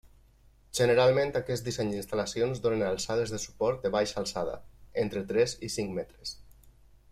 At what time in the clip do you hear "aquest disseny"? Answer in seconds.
1.39-1.91